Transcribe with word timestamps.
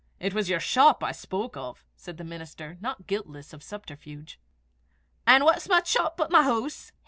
It 0.19 0.33
was 0.33 0.49
your 0.49 0.59
shop 0.59 1.03
I 1.03 1.11
spoke 1.11 1.55
of," 1.55 1.85
said 1.95 2.17
the 2.17 2.23
minister, 2.23 2.75
not 2.81 3.05
guiltless 3.05 3.53
of 3.53 3.61
subterfuge. 3.61 4.39
"An' 5.27 5.45
what's 5.45 5.69
my 5.69 5.79
chop 5.81 6.17
but 6.17 6.31
my 6.31 6.43
hoose? 6.43 6.91